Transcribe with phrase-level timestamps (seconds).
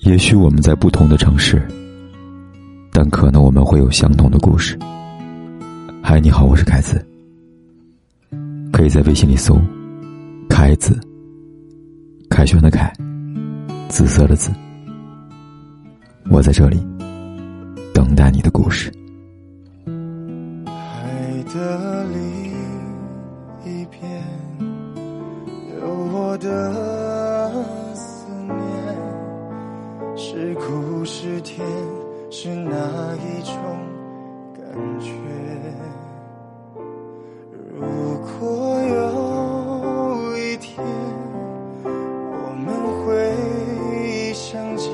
[0.00, 1.62] 也许我们在不同的城市，
[2.90, 4.78] 但可能我们会有相同的故事。
[6.02, 7.04] 嗨，你好，我是凯子。
[8.72, 9.60] 可以在微信里搜
[10.48, 10.98] “凯子”，
[12.30, 12.90] 凯旋的凯，
[13.90, 14.50] 紫色的紫。
[16.30, 16.78] 我在这里
[17.92, 18.90] 等待你的故事。
[20.64, 20.72] 海
[21.52, 22.22] 的另
[23.66, 24.02] 一边，
[25.78, 26.72] 有我的
[30.40, 31.66] 是苦是甜，
[32.30, 32.74] 是哪
[33.16, 33.54] 一种
[34.56, 34.64] 感
[34.98, 35.12] 觉？
[37.74, 37.86] 如
[38.22, 40.82] 果有一天
[41.44, 42.66] 我们
[43.04, 44.90] 会相见，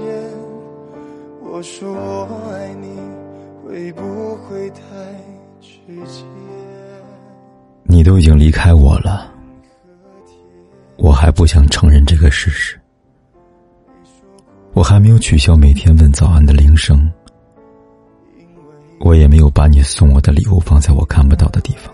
[1.41, 2.99] 我说我爱你，
[3.65, 4.81] 会不会太
[5.61, 5.79] 直
[6.09, 6.25] 接？
[7.85, 9.33] 你都已经离开我了，
[10.97, 12.77] 我还不想承认这个事实。
[14.77, 17.11] 我还没有取消每天问早安的铃声，
[19.01, 21.91] 我也没有把你送我的礼物放在我看不到的地方。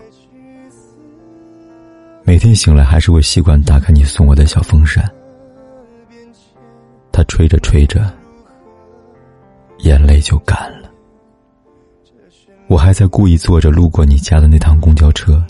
[2.25, 5.09] 每天醒来还是会习惯打开你送我的小风扇，
[7.09, 8.13] 它吹着吹着，
[9.77, 10.91] 眼泪就干了。
[12.67, 15.41] 我还在故意坐着路过你家的那趟公交车，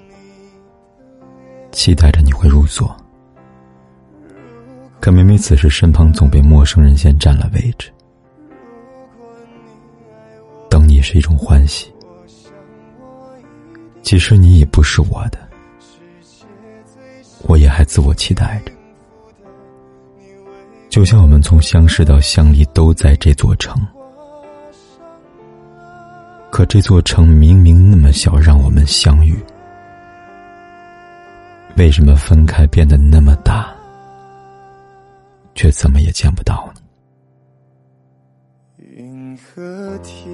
[1.72, 2.96] 期待着你会入座。
[5.04, 7.92] 可明明此时，身旁总被陌生人先占了位置。
[10.70, 11.94] 等你是一种欢喜，
[14.02, 15.38] 即使你已不是我的，
[17.42, 18.72] 我也还自我期待着。
[20.88, 23.86] 就像我们从相识到相离都在这座城，
[26.50, 29.38] 可这座城明明那么小，让我们相遇，
[31.76, 33.73] 为什么分开变得那么大？
[35.56, 36.82] 却怎么也见不到你。
[38.78, 40.32] 云和天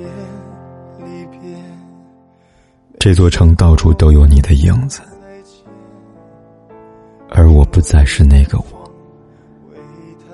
[0.99, 1.61] 里边，
[2.99, 5.01] 这座城到处都有你的影子，
[7.29, 8.65] 而我不再是那个我。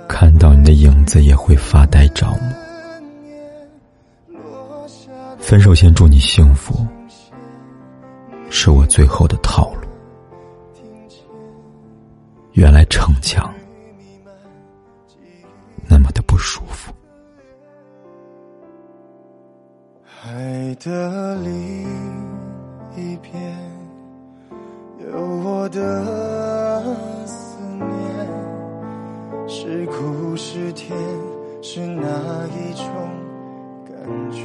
[0.08, 2.40] 看到你的影子也会发呆着魔。
[5.38, 6.86] 分手前祝你幸福，
[8.50, 9.82] 是我最后的套路。
[12.54, 13.54] 原来逞强。
[16.36, 16.92] 不舒服。
[20.04, 21.88] 海的另
[22.94, 23.58] 一边，
[25.00, 26.84] 有我的
[27.26, 27.88] 思念，
[29.48, 30.98] 是苦是甜，
[31.62, 32.06] 是哪
[32.48, 32.86] 一种
[33.86, 33.96] 感
[34.30, 34.44] 觉？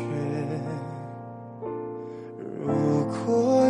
[2.65, 2.69] 如
[3.27, 3.69] 果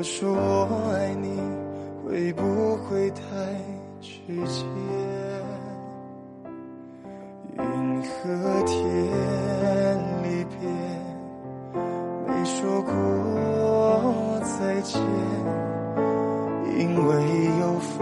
[0.00, 1.28] 我说我爱你，
[2.02, 2.42] 会不
[2.78, 3.20] 会太
[4.00, 4.08] 直
[4.48, 4.64] 接？
[7.58, 7.62] 云
[8.00, 8.80] 和天
[10.22, 10.56] 离别，
[12.26, 12.90] 没说过
[14.40, 14.98] 再见，
[16.78, 17.10] 因为
[17.60, 18.00] 有风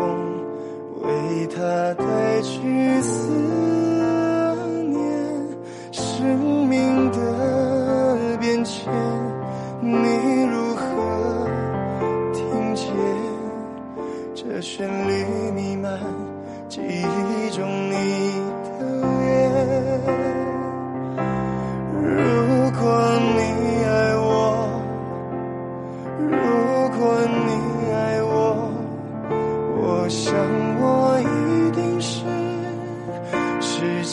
[1.02, 1.58] 为他
[1.94, 3.32] 带去思
[4.86, 5.02] 念，
[5.90, 7.18] 生命的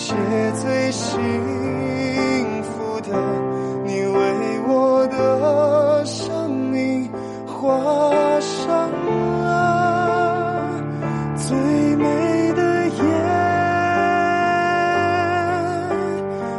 [0.07, 1.17] 世界最幸
[2.61, 3.09] 福的。
[3.85, 7.11] 你为我的生命
[7.47, 10.69] 画上了。
[11.35, 11.57] 最
[11.95, 12.95] 美的颜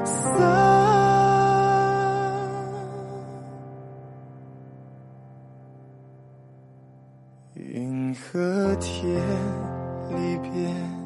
[0.05, 0.13] 色。
[7.55, 9.15] 银河天
[10.11, 11.06] 里边，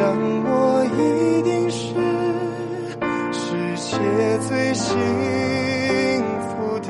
[0.00, 1.92] 想我一定是
[3.32, 3.52] 世。
[4.00, 4.88] 界最幸
[6.48, 6.88] 福的，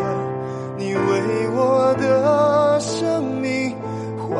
[0.78, 3.74] 你为我的生命
[4.16, 4.36] 画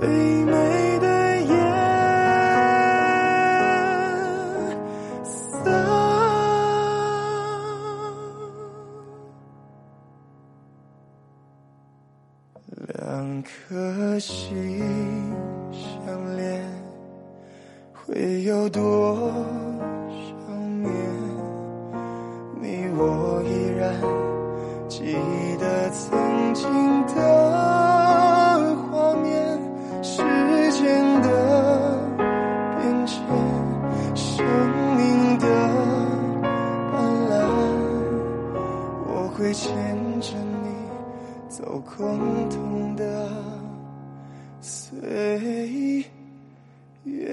[0.00, 1.06] 最美的
[1.36, 1.48] 颜
[5.24, 5.70] 色。
[12.88, 15.32] 两颗心
[15.72, 16.68] 相连，
[17.92, 19.16] 会有多
[39.44, 39.76] 会牵
[40.22, 40.32] 着
[40.62, 40.74] 你。
[41.50, 43.28] 走共同的
[44.62, 46.02] 岁
[47.02, 47.28] 月。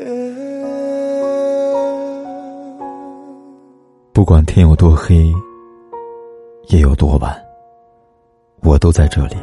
[4.12, 5.34] 不管天有多黑，
[6.68, 7.34] 夜有多晚，
[8.62, 9.38] 我都在这里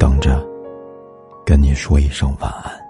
[0.00, 0.44] 等着，
[1.46, 2.81] 跟你说一声晚安。